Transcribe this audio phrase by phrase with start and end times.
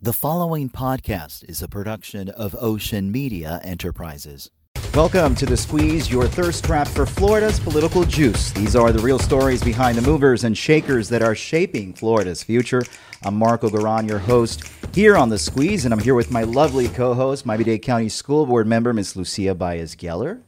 [0.00, 4.48] The following podcast is a production of Ocean Media Enterprises.
[4.94, 8.52] Welcome to The Squeeze, your thirst trap for Florida's political juice.
[8.52, 12.84] These are the real stories behind the movers and shakers that are shaping Florida's future.
[13.24, 16.86] I'm Marco Garan, your host here on The Squeeze, and I'm here with my lovely
[16.86, 19.16] co host, Miami Dade County School Board member, Ms.
[19.16, 20.42] Lucia Baez Geller.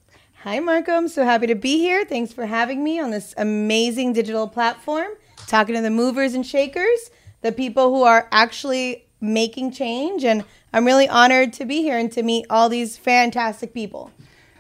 [0.45, 0.93] Hi, Marco.
[0.93, 2.05] I'm so happy to be here.
[2.05, 5.09] Thanks for having me on this amazing digital platform,
[5.49, 7.11] talking to the movers and shakers,
[7.41, 10.25] the people who are actually making change.
[10.25, 14.11] And I'm really honored to be here and to meet all these fantastic people.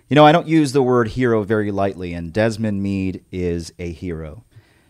[0.09, 3.93] You know, I don't use the word hero very lightly, and Desmond Meade is a
[3.93, 4.45] hero.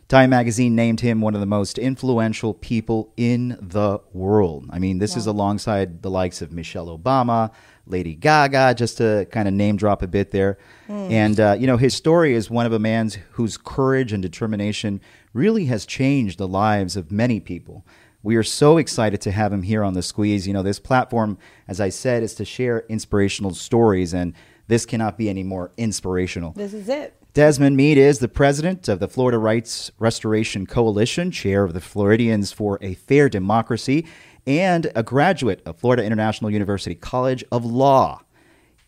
[0.08, 4.66] Time magazine named him one of the most influential people in the world.
[4.70, 5.18] I mean, this wow.
[5.18, 7.52] is alongside the likes of Michelle Obama,
[7.86, 10.58] Lady Gaga, just to kind of name drop a bit there.
[10.88, 11.10] Mm.
[11.12, 15.00] And, uh, you know, his story is one of a man whose courage and determination
[15.32, 17.84] really has changed the lives of many people.
[18.22, 20.46] We are so excited to have him here on the squeeze.
[20.46, 24.34] You know, this platform, as I said, is to share inspirational stories, and
[24.68, 26.52] this cannot be any more inspirational.
[26.52, 27.14] This is it.
[27.32, 32.52] Desmond Meade is the president of the Florida Rights Restoration Coalition, chair of the Floridians
[32.52, 34.04] for a Fair Democracy,
[34.46, 38.20] and a graduate of Florida International University College of Law.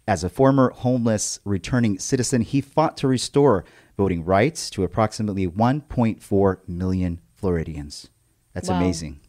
[0.07, 3.65] As a former homeless returning citizen, he fought to restore
[3.97, 8.11] voting rights to approximately 1.4 million Floridians.
[8.55, 8.77] That's wow.
[8.77, 9.21] amazing.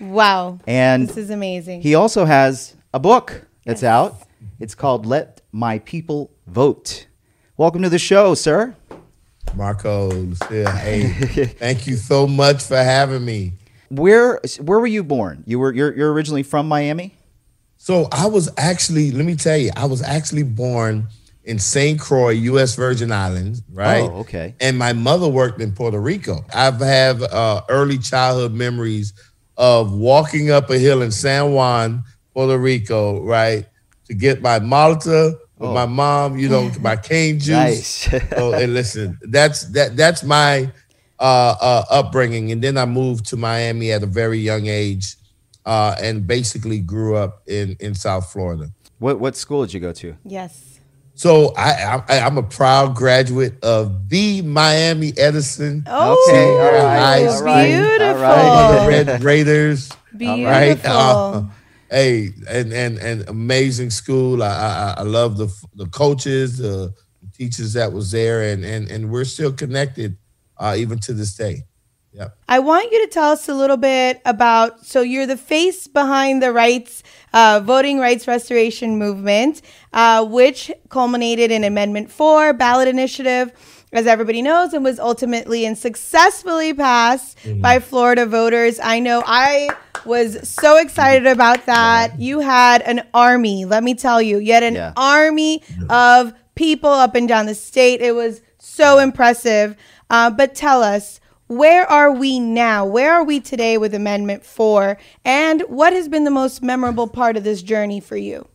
[0.00, 0.58] Wow.
[0.66, 1.82] And this is amazing.
[1.82, 3.88] He also has a book that's yes.
[3.88, 4.16] out.
[4.58, 7.06] It's called Let My People Vote.
[7.56, 8.74] Welcome to the show, sir.
[9.54, 13.52] Marco, Lucia, hey, thank you so much for having me.
[13.90, 15.44] Where where were you born?
[15.46, 17.14] You were you're, you're originally from Miami?
[17.76, 21.08] So I was actually, let me tell you, I was actually born
[21.44, 21.98] in St.
[21.98, 22.76] Croix, U.S.
[22.76, 24.02] Virgin Islands, right?
[24.02, 24.54] Oh, okay.
[24.60, 26.44] And my mother worked in Puerto Rico.
[26.54, 29.12] I have uh, early childhood memories
[29.56, 33.66] of walking up a hill in San Juan, Puerto Rico, right,
[34.06, 35.74] to get my Malta with oh.
[35.74, 38.10] my mom, you know, my cane juice.
[38.12, 38.30] Nice.
[38.30, 40.70] so, and listen, that's that that's my
[41.18, 45.16] uh, uh, upbringing, and then I moved to Miami at a very young age,
[45.66, 48.70] uh, and basically grew up in in South Florida.
[48.98, 50.16] What what school did you go to?
[50.24, 50.71] Yes.
[51.14, 55.84] So I, I am a proud graduate of the Miami Edison.
[55.86, 58.06] Oh, okay, all right, all right, beautiful.
[58.06, 58.88] All right.
[58.88, 59.90] Red Raiders.
[60.16, 60.44] Beautiful.
[60.44, 60.84] Right.
[60.84, 61.42] Uh,
[61.90, 64.42] hey, and and and amazing school.
[64.42, 66.94] I I, I love the the coaches, the
[67.34, 70.16] teachers that was there, and and and we're still connected
[70.58, 71.64] uh, even to this day.
[72.14, 72.36] Yep.
[72.48, 74.84] I want you to tell us a little bit about.
[74.84, 77.02] So you're the face behind the rights,
[77.32, 79.62] uh, voting rights restoration movement,
[79.92, 83.52] uh, which culminated in Amendment Four ballot initiative,
[83.92, 87.60] as everybody knows, and was ultimately and successfully passed mm-hmm.
[87.62, 88.78] by Florida voters.
[88.82, 89.70] I know I
[90.04, 92.18] was so excited about that.
[92.18, 93.64] You had an army.
[93.64, 94.92] Let me tell you, you had an yeah.
[94.96, 98.02] army of people up and down the state.
[98.02, 99.76] It was so impressive.
[100.10, 102.84] Uh, but tell us where are we now?
[102.84, 104.96] Where are we today with Amendment 4?
[105.24, 108.48] And what has been the most memorable part of this journey for you?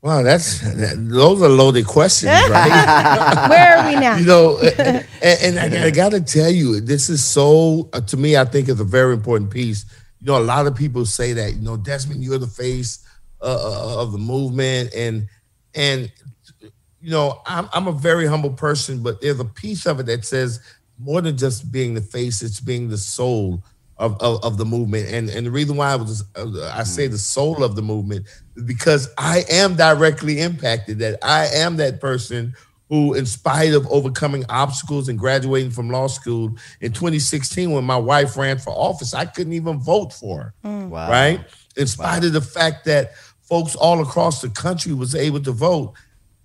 [0.00, 3.48] Wow, that's those are loaded questions, right?
[3.50, 4.16] Where are we now?
[4.16, 8.16] You know, and, and I, I got to tell you, this is so uh, to
[8.16, 8.36] me.
[8.36, 9.84] I think is a very important piece.
[10.20, 11.54] You know, a lot of people say that.
[11.54, 13.04] You know, Desmond, you're the face
[13.40, 15.26] uh, uh of the movement, and
[15.74, 16.12] and
[17.00, 20.24] you know, I'm I'm a very humble person, but there's a piece of it that
[20.24, 20.60] says
[20.98, 23.62] more than just being the face, it's being the soul
[23.98, 25.08] of, of, of, the movement.
[25.08, 28.26] And and the reason why I was I say the soul of the movement
[28.56, 30.98] is because I am directly impacted.
[31.00, 32.54] That I am that person
[32.88, 37.96] who, in spite of overcoming obstacles and graduating from law school in 2016, when my
[37.96, 40.54] wife ran for office, I couldn't even vote for her.
[40.64, 40.88] Mm.
[40.88, 41.10] Wow.
[41.10, 41.40] Right?
[41.76, 42.26] In spite wow.
[42.28, 45.92] of the fact that folks all across the country was able to vote,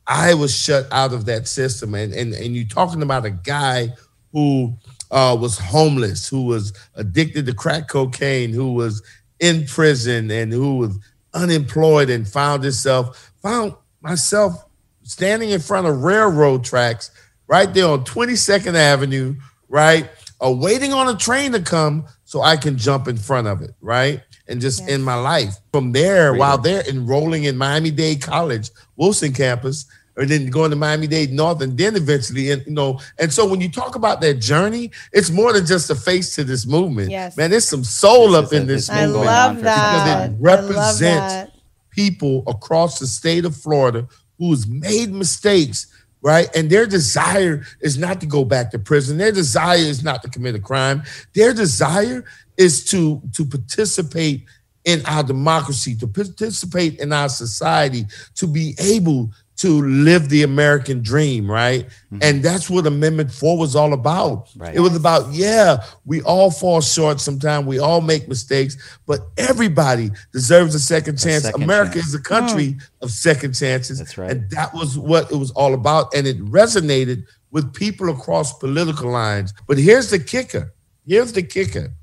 [0.05, 1.95] I was shut out of that system.
[1.95, 3.93] And and and you're talking about a guy
[4.33, 4.75] who
[5.11, 9.01] uh, was homeless, who was addicted to crack cocaine, who was
[9.39, 10.99] in prison, and who was
[11.33, 14.65] unemployed and found himself, found myself
[15.03, 17.11] standing in front of railroad tracks
[17.47, 19.35] right there on 22nd Avenue,
[19.69, 20.09] right?
[20.43, 23.71] Uh, waiting on a train to come so I can jump in front of it,
[23.81, 24.21] right?
[24.47, 24.89] And just yes.
[24.89, 25.55] in my life.
[25.71, 26.39] From there, Great.
[26.39, 29.85] while they're enrolling in Miami Dade College, Wolfson campus,
[30.15, 33.47] or then going to Miami Dade North, and then eventually, and you know, and so
[33.47, 37.09] when you talk about that journey, it's more than just a face to this movement.
[37.09, 37.35] Yes.
[37.35, 39.25] man, there's some soul this up in this I movement.
[39.25, 40.37] Love that.
[40.37, 41.51] Because it represents
[41.89, 44.07] people across the state of Florida
[44.37, 45.87] who's made mistakes,
[46.21, 46.49] right?
[46.55, 49.17] And their desire is not to go back to prison.
[49.17, 51.03] Their desire is not to commit a crime.
[51.33, 52.25] Their desire
[52.57, 54.45] is to to participate
[54.85, 58.05] in our democracy, to participate in our society,
[58.35, 59.31] to be able
[59.63, 61.85] to live the American dream, right?
[61.85, 62.19] Mm-hmm.
[62.21, 64.49] And that's what Amendment 4 was all about.
[64.57, 64.75] Right.
[64.75, 68.75] It was about, yeah, we all fall short sometimes, we all make mistakes,
[69.05, 71.45] but everybody deserves a second chance.
[71.45, 72.07] A second America chance.
[72.07, 72.81] is a country mm.
[73.01, 73.99] of second chances.
[73.99, 74.31] That's right.
[74.31, 76.13] And that was what it was all about.
[76.13, 79.53] And it resonated with people across political lines.
[79.65, 80.73] But here's the kicker.
[81.07, 81.93] Here's the kicker.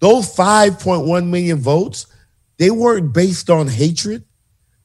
[0.00, 2.08] Those 5.1 million votes,
[2.56, 4.24] they weren't based on hatred.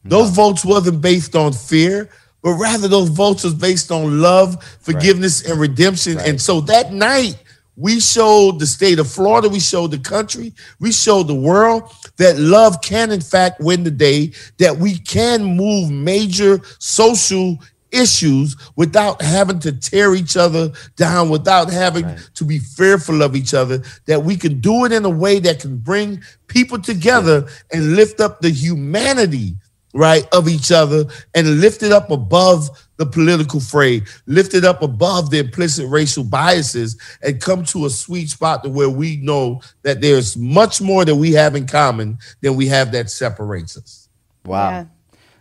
[0.03, 0.43] Those no.
[0.43, 2.09] votes wasn't based on fear,
[2.41, 5.51] but rather those votes was based on love, forgiveness, right.
[5.51, 6.17] and redemption.
[6.17, 6.29] Right.
[6.29, 7.37] And so that night,
[7.75, 12.37] we showed the state of Florida, we showed the country, we showed the world that
[12.37, 17.57] love can, in fact, win the day, that we can move major social
[17.91, 22.29] issues without having to tear each other down, without having right.
[22.35, 25.59] to be fearful of each other, that we can do it in a way that
[25.59, 29.55] can bring people together and lift up the humanity
[29.93, 31.05] right, of each other
[31.35, 36.23] and lift it up above the political fray, lift it up above the implicit racial
[36.23, 41.05] biases, and come to a sweet spot to where we know that there's much more
[41.05, 44.09] that we have in common than we have that separates us.
[44.45, 44.69] Wow.
[44.69, 44.85] Yeah.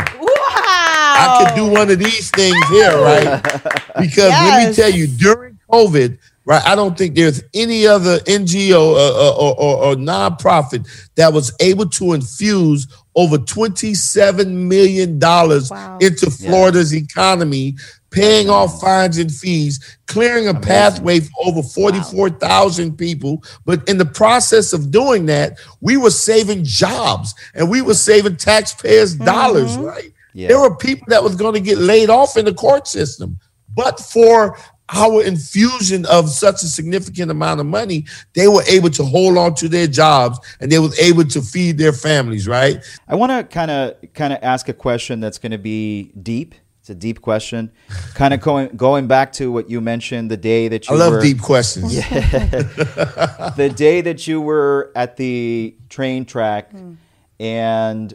[1.14, 3.42] I could do one of these things here, right?
[4.00, 4.50] Because yes.
[4.50, 6.62] let me tell you, during COVID, right?
[6.64, 11.88] I don't think there's any other NGO uh, or, or, or, nonprofit that was able
[11.90, 15.98] to infuse over $27 million wow.
[16.00, 17.00] into Florida's yeah.
[17.02, 17.76] economy,
[18.10, 20.68] paying off fines and fees, clearing a Amazing.
[20.68, 22.96] pathway for over 44,000 wow.
[22.96, 23.42] people.
[23.64, 28.36] But in the process of doing that, we were saving jobs and we were saving
[28.36, 29.24] taxpayers' mm-hmm.
[29.24, 30.12] dollars, right?
[30.34, 30.48] Yeah.
[30.48, 33.38] There were people that was going to get laid off in the court system.
[33.74, 34.56] But for
[34.92, 38.04] our infusion of such a significant amount of money,
[38.34, 41.78] they were able to hold on to their jobs and they were able to feed
[41.78, 42.82] their families, right?
[43.08, 46.54] I want to kind of kind of ask a question that's going to be deep.
[46.80, 47.70] It's a deep question.
[48.14, 51.12] kind of going going back to what you mentioned the day that you I love
[51.14, 51.94] were, deep questions.
[51.94, 52.08] Yeah.
[53.56, 56.96] the day that you were at the train track mm.
[57.38, 58.12] and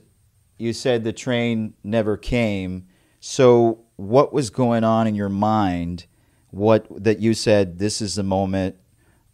[0.57, 2.87] you said the train never came.
[3.19, 6.05] So what was going on in your mind?
[6.51, 8.75] What that you said this is the moment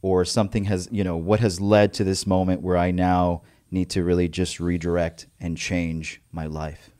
[0.02, 3.42] or something has you know what has led to this moment where i now
[3.72, 6.92] need to really just redirect and change my life?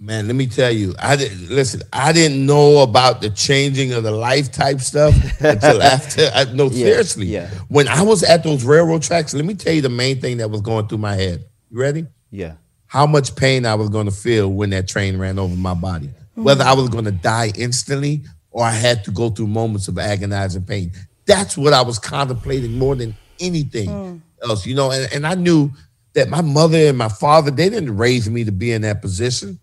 [0.00, 4.02] Man let me tell you i didn't listen i didn't know about the changing of
[4.02, 7.26] the life type stuff until after i no yeah, seriously.
[7.26, 7.48] yeah.
[7.68, 10.50] when i was at those railroad tracks let me tell you the main thing that
[10.50, 11.44] was going through my head.
[11.70, 12.06] You ready?
[12.30, 12.54] Yeah.
[12.86, 16.10] How much pain i was going to feel when that train ran over my body.
[16.34, 18.24] Whether i was going to die instantly
[18.54, 20.92] or I had to go through moments of agonizing pain.
[21.26, 24.20] That's what I was contemplating more than anything mm.
[24.42, 24.92] else, you know.
[24.92, 25.72] And, and I knew
[26.12, 29.58] that my mother and my father, they didn't raise me to be in that position.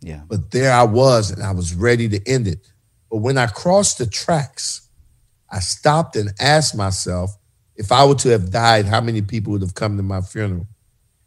[0.00, 0.22] Yeah.
[0.26, 2.66] But there I was, and I was ready to end it.
[3.10, 4.88] But when I crossed the tracks,
[5.50, 7.36] I stopped and asked myself
[7.76, 10.66] if I were to have died, how many people would have come to my funeral?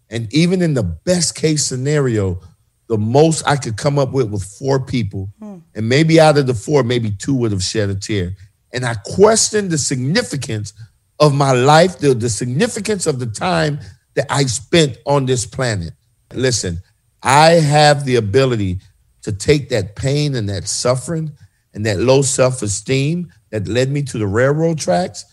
[0.09, 2.41] And even in the best case scenario,
[2.87, 5.29] the most I could come up with was four people.
[5.39, 5.57] Hmm.
[5.75, 8.35] And maybe out of the four, maybe two would have shed a tear.
[8.73, 10.73] And I questioned the significance
[11.19, 13.79] of my life, the, the significance of the time
[14.15, 15.93] that I spent on this planet.
[16.33, 16.81] Listen,
[17.21, 18.79] I have the ability
[19.21, 21.31] to take that pain and that suffering
[21.73, 25.25] and that low self esteem that led me to the railroad tracks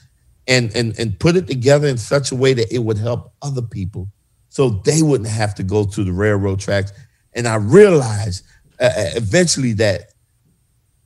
[0.46, 3.62] and and and put it together in such a way that it would help other
[3.62, 4.08] people
[4.48, 6.92] so they wouldn't have to go to the railroad tracks
[7.34, 8.44] and i realized
[8.80, 10.12] uh, uh, eventually that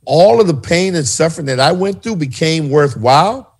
[0.06, 3.58] all of the pain and suffering that i went through became worthwhile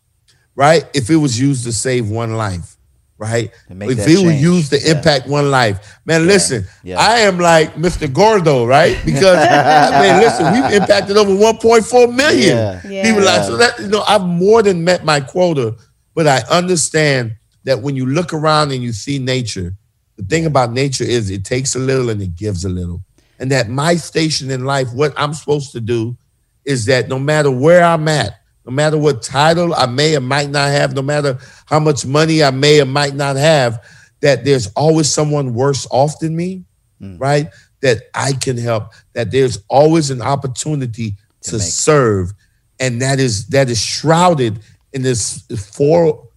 [0.54, 2.70] right if it was used to save one life
[3.16, 3.52] right?
[3.70, 4.96] If that it was used to Yeah.
[4.96, 5.78] impact one life.
[6.04, 6.98] Man listen Yeah.
[6.98, 8.98] i am like mr gordo right?
[9.04, 12.56] Because i mean listen we've impacted over 1.4 million
[12.90, 13.02] Yeah.
[13.04, 13.22] people.
[13.24, 15.76] Like so that you know i've more than met my quota
[16.14, 19.74] but i understand that when you look around and you see nature
[20.16, 23.02] the thing about nature is it takes a little and it gives a little.
[23.38, 26.16] And that my station in life what i'm supposed to do
[26.64, 30.48] is that no matter where i'm at no matter what title i may or might
[30.48, 33.84] not have no matter how much money i may or might not have
[34.20, 36.64] that there's always someone worse off than me
[36.98, 37.18] hmm.
[37.18, 37.48] right?
[37.82, 42.32] That i can help that there's always an opportunity to, make- serve.
[42.80, 44.60] And that is that is shrouded
[44.92, 45.42] in this
[45.72, 46.28] four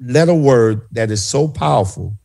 [0.00, 2.16] letter word that is so powerful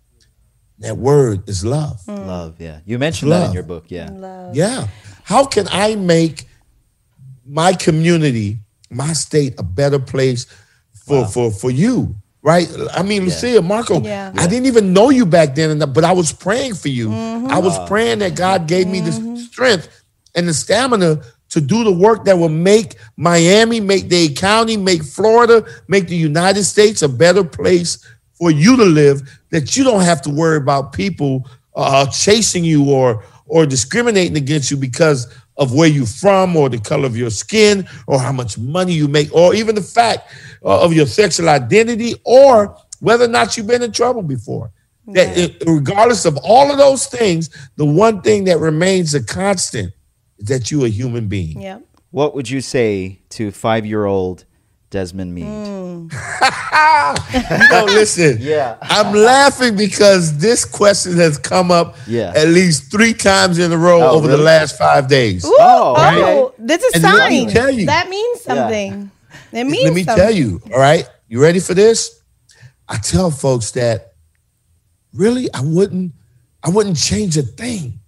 [0.80, 2.16] that word is love hmm.
[2.16, 2.80] Love, yeah.
[2.86, 4.10] You mentioned that in your book, yeah.
[4.12, 4.56] Love.
[4.56, 4.88] yeah.
[5.24, 6.46] How can I make
[7.46, 10.46] my community, my state, a better place
[10.94, 12.16] for for for you?
[12.44, 12.70] Right?
[12.94, 14.32] I mean, Lucia, Marco, Yeah.
[14.38, 17.10] I didn't even know you back then, but I was praying for you.
[17.10, 17.48] Mm-hmm.
[17.48, 19.36] I was praying that God gave me the mm-hmm.
[19.36, 19.90] strength
[20.34, 25.04] and the stamina to do the work that will make Miami, make Dade County, make
[25.04, 28.06] Florida, make the United States a better place
[28.38, 29.22] for you to live.
[29.52, 34.70] That you don't have to worry about people uh, chasing you or or discriminating against
[34.72, 35.28] you because
[35.58, 39.08] of where you're from or the color of your skin or how much money you
[39.08, 40.30] make or even the fact
[40.64, 44.72] uh, of your sexual identity or whether or not you've been in trouble before.
[45.08, 49.94] That it- regardless of all of those things, the one thing that remains a constant
[50.38, 51.62] is that you're a human being.
[51.62, 51.84] Yep.
[52.12, 54.44] What would you say to five year old
[54.90, 55.46] Desmond Meade?
[55.46, 56.14] Mm.
[57.72, 58.38] No, listen.
[58.42, 58.78] Yeah.
[58.82, 62.32] I'm laughing because this question has come up Yeah.
[62.36, 65.44] at least three times in a row Oh, over the last five days.
[65.46, 66.56] Ooh, Oh, oh, okay.
[66.60, 67.54] that's a And let me sign.
[67.54, 69.12] tell you- that means something.
[69.52, 70.24] It means Let me something.
[70.24, 71.08] tell you, all right?
[71.28, 72.22] You ready for this?
[72.88, 74.14] I tell folks that
[75.14, 76.14] really I wouldn't
[76.64, 78.00] I wouldn't change a thing.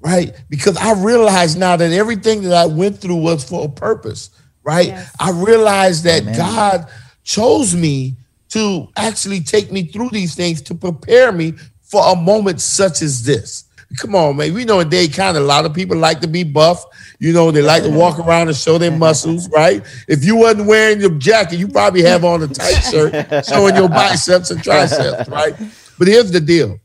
[0.00, 0.34] Right?
[0.48, 4.30] Because I realize now that everything that I went through was for a purpose,
[4.62, 4.88] right?
[4.88, 5.16] Yes.
[5.18, 6.36] I realized that Amen.
[6.36, 6.86] God
[7.24, 8.16] chose me
[8.50, 13.22] to actually take me through these things to prepare me for a moment such as
[13.22, 13.64] this.
[13.98, 14.54] Come on, man.
[14.54, 16.84] We know in Dade County, a lot of people like to be buff.
[17.18, 19.84] You know, they like to walk around and show their muscles, right?
[20.06, 23.88] If you wasn't wearing your jacket, you probably have on a tight shirt showing your
[23.88, 25.54] biceps and triceps, right?
[25.98, 26.78] But here's the deal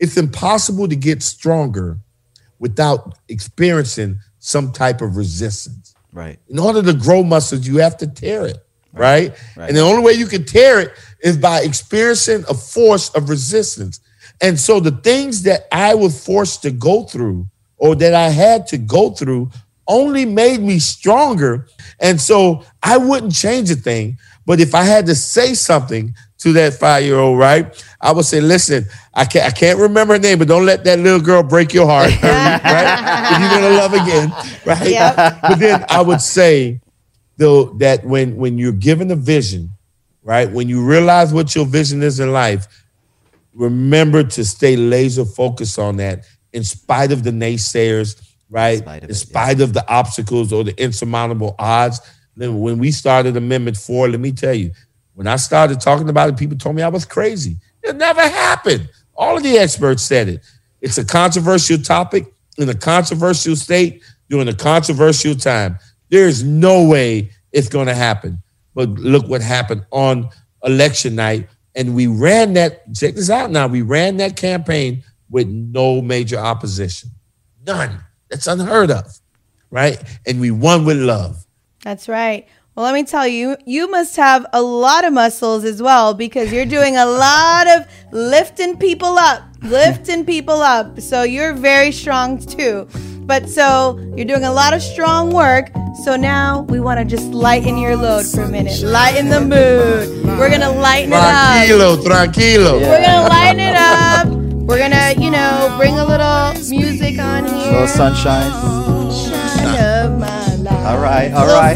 [0.00, 1.98] it's impossible to get stronger
[2.58, 5.85] without experiencing some type of resistance.
[6.16, 6.38] Right.
[6.48, 8.56] In order to grow muscles, you have to tear it,
[8.94, 9.34] right?
[9.54, 9.68] Right.
[9.68, 14.00] And the only way you can tear it is by experiencing a force of resistance.
[14.40, 17.46] And so the things that I was forced to go through
[17.76, 19.50] or that I had to go through
[19.86, 21.68] only made me stronger.
[22.00, 24.16] And so I wouldn't change a thing.
[24.46, 28.24] But if I had to say something to that five year old, right, I would
[28.24, 31.42] say, listen, I can't, I can't remember her name, but don't let that little girl
[31.42, 33.32] break your heart, right?
[33.32, 34.30] If you're going to love again,
[34.66, 34.90] right?
[34.90, 35.40] Yep.
[35.42, 36.80] But then I would say,
[37.36, 39.70] though, that when, when you're given a vision,
[40.22, 42.66] right, when you realize what your vision is in life,
[43.54, 48.78] remember to stay laser focused on that in spite of the naysayers, right?
[48.78, 52.00] spite of in it, spite of the obstacles or the insurmountable odds.
[52.36, 54.72] Then when we started Amendment 4, let me tell you,
[55.16, 57.56] when I started talking about it, people told me I was crazy.
[57.82, 58.90] It never happened.
[59.14, 60.44] All of the experts said it.
[60.82, 62.26] It's a controversial topic
[62.58, 65.78] in a controversial state during a controversial time.
[66.10, 68.42] There's no way it's going to happen.
[68.74, 70.28] But look what happened on
[70.62, 71.48] election night.
[71.74, 76.36] And we ran that, check this out now, we ran that campaign with no major
[76.36, 77.10] opposition.
[77.66, 78.00] None.
[78.28, 79.18] That's unheard of,
[79.70, 80.02] right?
[80.26, 81.46] And we won with love.
[81.82, 82.46] That's right.
[82.76, 86.52] Well, let me tell you, you must have a lot of muscles as well because
[86.52, 91.00] you're doing a lot of lifting people up, lifting people up.
[91.00, 92.86] So you're very strong too.
[93.20, 95.70] But so you're doing a lot of strong work.
[96.04, 100.26] So now we want to just lighten your load for a minute, lighten the mood.
[100.38, 101.66] We're going to lighten it up.
[101.66, 102.72] Tranquilo, tranquilo.
[102.74, 104.28] We're going to lighten it up.
[104.68, 107.70] We're going to, you know, bring a little music on here.
[107.70, 108.52] A little sunshine.
[109.10, 110.86] Sunshine of my life.
[110.86, 111.30] All right.
[111.32, 111.74] A little right.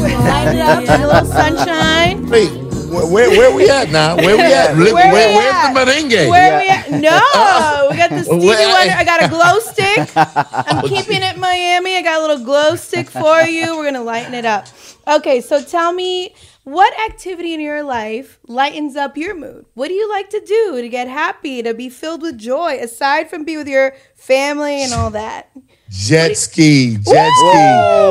[0.00, 2.26] We're light it up a little sunshine.
[2.30, 2.50] Wait,
[2.90, 4.16] where, where, where we at now?
[4.16, 4.76] Where we at?
[4.76, 5.72] Where, Where we where's at?
[5.74, 6.28] the merengue?
[6.30, 6.90] Where we at?
[6.90, 8.94] No, we got the Stevie Where- Wonder.
[8.96, 10.10] I got a glow stick.
[10.16, 11.96] I'm keeping it Miami.
[11.96, 13.76] I got a little glow stick for you.
[13.76, 14.66] We're gonna lighten it up.
[15.06, 19.66] Okay, so tell me what activity in your life lightens up your mood?
[19.74, 23.30] What do you like to do to get happy, to be filled with joy, aside
[23.30, 25.50] from be with your family and all that?
[25.88, 27.58] Jet ski, jet ski.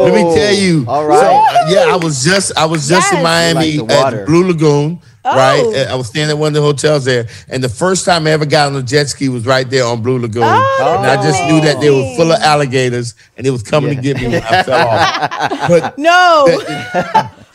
[0.04, 0.86] Let me tell you.
[0.88, 1.66] All right.
[1.68, 5.02] So, yeah, I was just I was just in Miami Like at Blue Lagoon.
[5.26, 5.36] Oh.
[5.36, 8.32] Right, I was staying at one of the hotels there, and the first time I
[8.32, 11.18] ever got on a jet ski was right there on Blue Lagoon, Oh, and I
[11.18, 14.16] that's just knew that they were full of alligators, and it was coming to get
[14.16, 15.68] me when I fell off.
[15.70, 16.48] But No.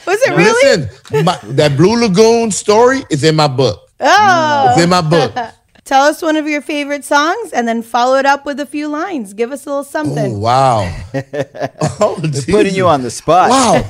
[0.06, 0.86] Was it really?
[0.86, 3.80] listen, my, that Blue Lagoon story is in my book.
[4.00, 4.66] Oh.
[4.72, 5.34] It's in my book.
[5.84, 8.88] Tell us one of your favorite songs and then follow it up with a few
[8.88, 9.34] lines.
[9.34, 10.40] Give us a little Oh something.
[10.40, 10.90] wow!
[12.00, 12.18] Oh,
[12.48, 13.50] Putting you on the spot.
[13.50, 13.84] Wow.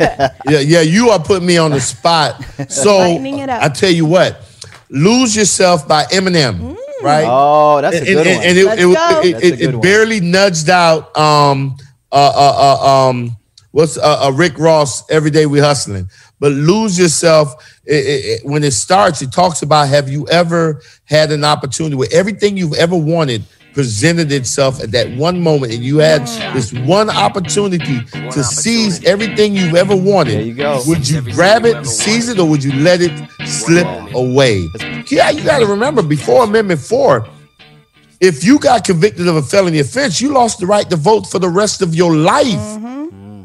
[0.49, 2.43] yeah, yeah, you are putting me on the spot.
[2.69, 3.63] So it up.
[3.63, 4.43] I tell you what,
[4.91, 7.27] lose yourself by Eminem, right?
[7.29, 8.47] Oh, that's a and, good and- one.
[8.47, 8.91] and it, Let's it, go.
[8.91, 11.77] it, That's a it, good it barely nudged out um
[12.11, 13.37] uh uh, uh um
[13.75, 16.09] what's uh, uh Rick Ross every day we hustling.
[16.39, 17.55] But lose yourself
[17.85, 19.21] it, it, it- when it starts.
[19.21, 23.43] It talks about have you ever had an opportunity where everything you've ever wanted
[23.75, 26.23] presented itself at that one moment, and you had
[26.55, 27.99] this one opportunity
[28.31, 30.35] to seize everything you've ever wanted.
[30.35, 30.81] There you go.
[30.87, 33.11] Would you grab it, seize it, or would you let it
[33.45, 34.65] slip away?
[35.11, 37.27] Yeah, you got to remember before Amendment Four
[38.21, 41.39] if you got convicted of a felony offense, you lost the right to vote for
[41.39, 42.94] the rest of your life.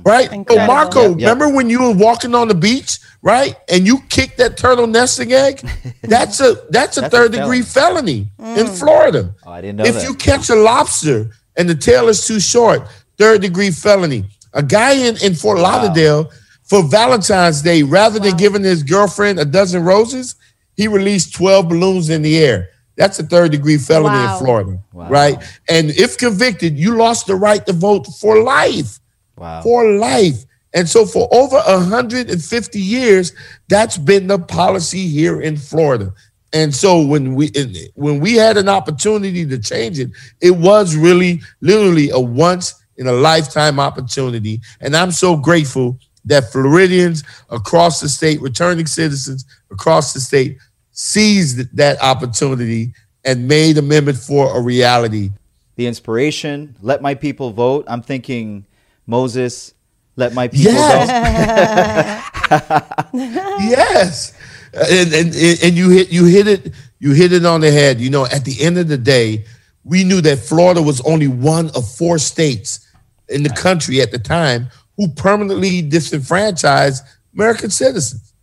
[0.05, 0.25] Right?
[0.25, 0.67] So oh, Incredible.
[0.67, 1.29] Marco, Yep, yep.
[1.33, 3.55] remember when you were walking on the beach, right?
[3.71, 5.59] And you kicked that turtle nesting egg?
[6.03, 8.79] That's a that's a That's a third degree felony in mm.
[8.79, 9.33] Florida.
[9.45, 10.03] Oh, I didn't know if that.
[10.03, 12.87] you catch a lobster and the tail is too short,
[13.17, 14.25] third degree felony.
[14.53, 16.31] A guy in, in Fort Lauderdale
[16.63, 20.35] for Valentine's Day, rather than giving his girlfriend a dozen roses,
[20.75, 22.69] he released 12 balloons in the air.
[22.95, 24.33] That's a third degree felony Wow.
[24.37, 25.09] in Florida, Wow.
[25.09, 25.37] right?
[25.69, 28.99] And if convicted, you lost the right to vote for life,
[29.39, 29.61] wow.
[29.61, 30.45] for life.
[30.73, 33.33] And so for over 150 years,
[33.69, 36.13] that's been the policy here in Florida.
[36.53, 37.51] And so when we
[37.95, 40.09] when we had an opportunity to change it,
[40.41, 44.61] it was really literally a once in a lifetime opportunity.
[44.81, 50.57] And I'm so grateful that Floridians across the state, returning citizens across the state,
[50.91, 55.31] seized that opportunity and made Amendment 4 a reality.
[55.75, 57.85] the inspiration, let my people vote.
[57.87, 58.65] I'm thinking
[59.09, 59.73] Moses,
[60.15, 62.29] let my people Yes.
[62.51, 63.09] vote.
[63.13, 64.33] yes
[64.73, 68.09] and, and and you hit you hit it you hit it on the head you
[68.09, 69.45] know at the end of the day
[69.83, 72.87] we knew that florida was only one of four states
[73.29, 74.67] in the country at the time
[74.97, 78.33] who permanently disenfranchised american citizens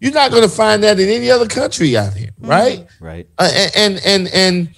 [0.00, 3.26] you're not going to find that in any other country out here right Right.
[3.38, 4.68] uh, and, and and and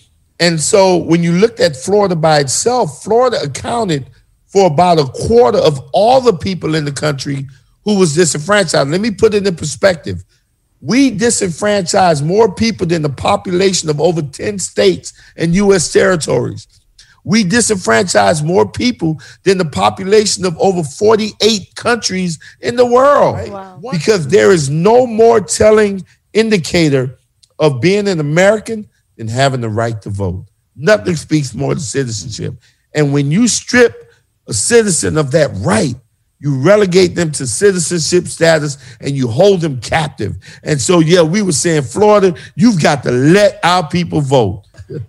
[0.41, 4.11] and so when you looked at Florida by itself, Florida accounted
[4.55, 7.45] for about a quarter of all the people in the country
[7.83, 8.89] who was disenfranchised.
[8.89, 10.23] Let me put it in perspective.
[10.81, 16.69] We disenfranchised more people than the population of over 10 states and US territories.
[17.25, 23.51] We disenfranchised more people than the population of over 48 countries in the world.
[23.51, 23.81] Wow.
[23.91, 27.19] Because there is no more telling indicator
[27.59, 30.47] of being an American than having the right to vote.
[30.77, 32.55] Nothing speaks more to citizenship.
[32.95, 34.04] And when you strip
[34.47, 35.95] a citizen of that right,
[36.39, 40.37] you relegate them to citizenship status and you hold them captive.
[40.63, 44.65] And so, yeah, we were saying, Florida, you've got to let our people vote.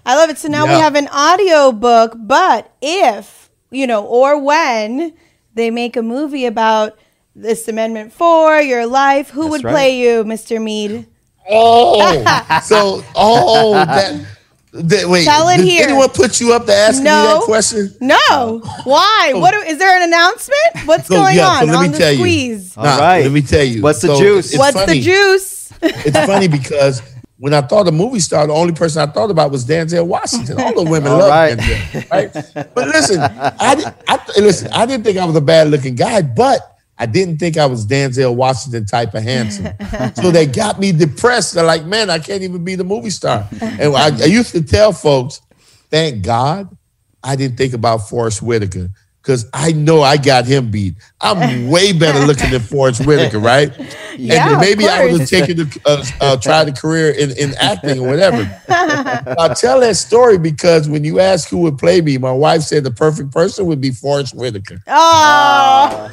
[0.06, 0.38] I love it.
[0.38, 5.14] So now we have an audio book, but if, you know, or when
[5.54, 6.98] they make a movie about
[7.36, 9.72] this Amendment 4, your life, who That's would right.
[9.72, 10.62] play you, Mr.
[10.64, 11.06] Meade?
[11.50, 14.26] Oh, so, oh, that.
[14.76, 15.84] That wait, Tell it did here.
[15.88, 17.40] anyone put you up to ask me No.
[17.40, 17.94] that question?
[18.02, 18.60] No.
[18.84, 19.32] Why?
[19.36, 20.86] What do- is there an announcement?
[20.86, 22.18] What's So, going yeah, so on let me on the tell you.
[22.18, 22.78] squeeze?
[22.78, 23.24] All Nah, right.
[23.24, 23.82] Let me tell you.
[23.82, 24.56] What's the So, juice?
[24.58, 25.00] What's funny.
[25.00, 25.72] the juice?
[25.82, 27.02] It's funny because
[27.38, 30.60] when I thought of movie star, the only person I thought about was Denzel Washington.
[30.60, 31.58] All the women All love right.
[31.58, 32.74] Denzel, right?
[32.74, 34.72] But listen, I, I listen.
[34.72, 37.86] I didn't think I was a bad looking guy, but I didn't think I was
[37.86, 39.68] Denzel Washington type of handsome.
[40.16, 41.54] so they got me depressed.
[41.54, 43.48] They're like, man, I can't even be the movie star.
[43.62, 45.42] And I, I used to tell folks,
[45.90, 46.76] thank God
[47.24, 48.90] I didn't think about Forest Whitaker
[49.26, 50.94] because I know I got him beat.
[51.20, 53.72] I'm way better looking than Forest Whitaker, right?
[54.18, 57.32] Yeah, and of maybe I would have taken a, uh, uh, tried a career in,
[57.38, 58.50] in acting or whatever.
[58.70, 62.86] I tell that story because when you ask who would play me, my wife said
[62.86, 64.82] the perfect person would be Forest Whitaker.
[64.88, 66.12] Oh,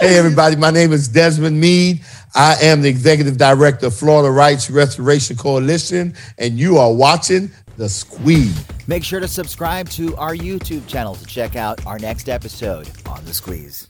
[0.00, 2.00] Hey, everybody, my name is Desmond Meade.
[2.34, 7.86] I am the executive director of Florida Rights Restoration Coalition, and you are watching The
[7.86, 8.64] Squeeze.
[8.86, 13.22] Make sure to subscribe to our YouTube channel to check out our next episode on
[13.26, 13.89] The Squeeze.